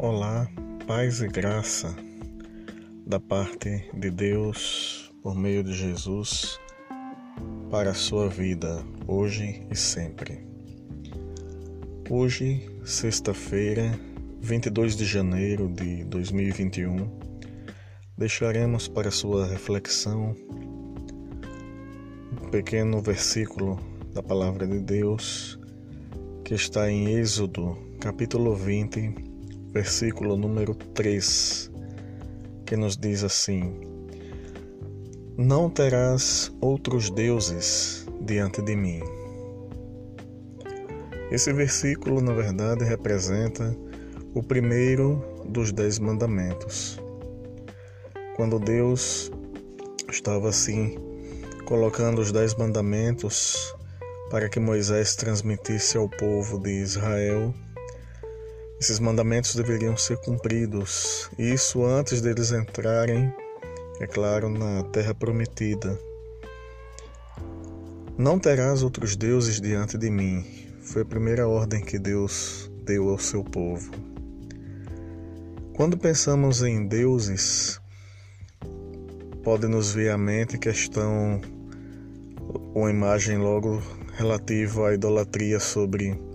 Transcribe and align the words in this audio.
Olá, 0.00 0.48
paz 0.86 1.22
e 1.22 1.26
graça 1.26 1.92
da 3.04 3.18
parte 3.18 3.90
de 3.92 4.12
Deus 4.12 5.12
por 5.24 5.34
meio 5.34 5.64
de 5.64 5.74
Jesus 5.74 6.56
para 7.68 7.90
a 7.90 7.94
sua 7.94 8.28
vida 8.28 8.84
hoje 9.08 9.66
e 9.68 9.74
sempre. 9.74 10.46
Hoje, 12.08 12.70
sexta-feira, 12.84 13.98
22 14.40 14.94
de 14.94 15.04
janeiro 15.04 15.68
de 15.68 16.04
2021, 16.04 17.10
deixaremos 18.16 18.86
para 18.86 19.10
sua 19.10 19.48
reflexão 19.48 20.36
um 22.40 22.50
pequeno 22.52 23.02
versículo 23.02 23.80
da 24.14 24.22
palavra 24.22 24.64
de 24.64 24.78
Deus 24.78 25.58
que 26.44 26.54
está 26.54 26.88
em 26.88 27.16
Êxodo, 27.16 27.76
capítulo 28.00 28.54
20, 28.54 29.27
versículo 29.72 30.36
número 30.36 30.74
3, 30.74 31.70
que 32.66 32.76
nos 32.76 32.96
diz 32.96 33.22
assim: 33.22 33.80
Não 35.36 35.68
terás 35.70 36.52
outros 36.60 37.10
deuses 37.10 38.06
diante 38.20 38.62
de 38.62 38.74
mim. 38.74 39.00
Esse 41.30 41.52
versículo, 41.52 42.20
na 42.20 42.32
verdade, 42.32 42.84
representa 42.84 43.76
o 44.34 44.42
primeiro 44.42 45.22
dos 45.46 45.72
dez 45.72 45.98
mandamentos. 45.98 47.00
Quando 48.36 48.58
Deus 48.58 49.30
estava 50.10 50.48
assim 50.48 50.96
colocando 51.66 52.20
os 52.20 52.32
dez 52.32 52.54
mandamentos 52.54 53.74
para 54.30 54.48
que 54.48 54.58
Moisés 54.58 55.14
transmitisse 55.16 55.96
ao 55.96 56.08
povo 56.08 56.58
de 56.58 56.70
Israel. 56.70 57.54
Esses 58.80 59.00
mandamentos 59.00 59.56
deveriam 59.56 59.96
ser 59.96 60.18
cumpridos, 60.18 61.28
isso 61.36 61.84
antes 61.84 62.20
deles 62.20 62.52
entrarem, 62.52 63.34
é 64.00 64.06
claro, 64.06 64.48
na 64.48 64.84
terra 64.84 65.12
prometida. 65.12 65.98
Não 68.16 68.38
terás 68.38 68.84
outros 68.84 69.16
deuses 69.16 69.60
diante 69.60 69.98
de 69.98 70.08
mim, 70.08 70.44
foi 70.80 71.02
a 71.02 71.04
primeira 71.04 71.48
ordem 71.48 71.84
que 71.84 71.98
Deus 71.98 72.70
deu 72.84 73.08
ao 73.08 73.18
seu 73.18 73.42
povo. 73.42 73.90
Quando 75.74 75.98
pensamos 75.98 76.62
em 76.62 76.86
deuses, 76.86 77.80
pode 79.42 79.66
nos 79.66 79.92
vir 79.92 80.10
à 80.10 80.16
mente 80.16 80.56
questão 80.56 81.40
uma 82.72 82.90
imagem 82.90 83.38
logo 83.38 83.82
relativa 84.16 84.90
à 84.90 84.94
idolatria 84.94 85.58
sobre 85.58 86.27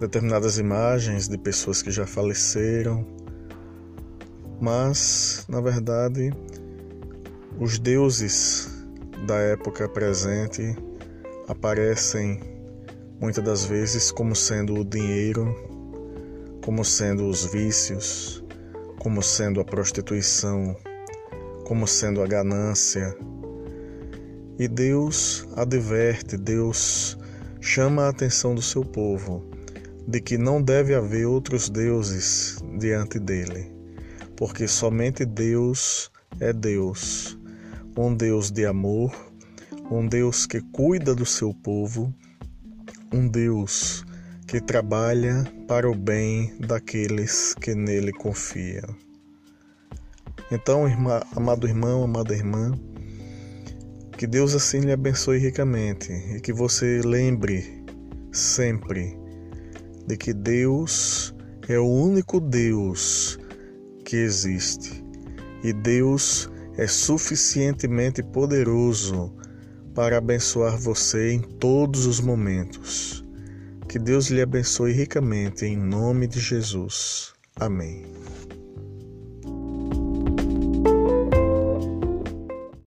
determinadas 0.00 0.58
imagens 0.58 1.28
de 1.28 1.36
pessoas 1.36 1.82
que 1.82 1.90
já 1.90 2.06
faleceram, 2.06 3.06
mas, 4.60 5.44
na 5.48 5.60
verdade, 5.60 6.32
os 7.58 7.78
deuses 7.78 8.68
da 9.26 9.36
época 9.36 9.88
presente 9.88 10.76
aparecem 11.48 12.40
muitas 13.20 13.44
das 13.44 13.64
vezes 13.64 14.10
como 14.12 14.34
sendo 14.34 14.74
o 14.74 14.84
dinheiro, 14.84 15.54
como 16.64 16.84
sendo 16.84 17.28
os 17.28 17.44
vícios, 17.44 18.44
como 18.98 19.22
sendo 19.22 19.60
a 19.60 19.64
prostituição, 19.64 20.76
como 21.64 21.86
sendo 21.86 22.22
a 22.22 22.26
ganância, 22.26 23.16
e 24.58 24.66
Deus 24.66 25.46
adverte, 25.54 26.36
Deus 26.36 27.16
chama 27.60 28.04
a 28.04 28.08
atenção 28.08 28.56
do 28.56 28.62
seu 28.62 28.84
povo 28.84 29.57
de 30.08 30.22
que 30.22 30.38
não 30.38 30.62
deve 30.62 30.94
haver 30.94 31.26
outros 31.26 31.68
deuses 31.68 32.56
diante 32.78 33.18
dele, 33.18 33.70
porque 34.34 34.66
somente 34.66 35.26
Deus 35.26 36.10
é 36.40 36.50
Deus, 36.50 37.38
um 37.94 38.14
Deus 38.14 38.50
de 38.50 38.64
amor, 38.64 39.14
um 39.90 40.08
Deus 40.08 40.46
que 40.46 40.62
cuida 40.62 41.14
do 41.14 41.26
seu 41.26 41.52
povo, 41.52 42.10
um 43.12 43.28
Deus 43.28 44.02
que 44.46 44.62
trabalha 44.62 45.44
para 45.66 45.90
o 45.90 45.94
bem 45.94 46.56
daqueles 46.58 47.52
que 47.52 47.74
nele 47.74 48.10
confiam. 48.10 48.96
Então, 50.50 50.88
irmã, 50.88 51.20
amado 51.36 51.68
irmão, 51.68 52.02
amada 52.02 52.34
irmã, 52.34 52.72
que 54.16 54.26
Deus 54.26 54.54
assim 54.54 54.80
lhe 54.80 54.92
abençoe 54.92 55.36
ricamente 55.36 56.10
e 56.10 56.40
que 56.40 56.50
você 56.50 57.02
lembre 57.04 57.84
sempre 58.32 59.27
de 60.08 60.16
que 60.16 60.32
Deus 60.32 61.34
é 61.68 61.78
o 61.78 61.86
único 61.86 62.40
Deus 62.40 63.38
que 64.06 64.16
existe 64.16 65.04
e 65.62 65.70
Deus 65.70 66.50
é 66.78 66.86
suficientemente 66.86 68.22
poderoso 68.22 69.34
para 69.94 70.16
abençoar 70.16 70.78
você 70.78 71.32
em 71.32 71.40
todos 71.40 72.06
os 72.06 72.20
momentos. 72.20 73.22
Que 73.86 73.98
Deus 73.98 74.28
lhe 74.28 74.40
abençoe 74.40 74.92
ricamente 74.92 75.66
em 75.66 75.76
nome 75.76 76.26
de 76.26 76.40
Jesus. 76.40 77.34
Amém. 77.56 78.06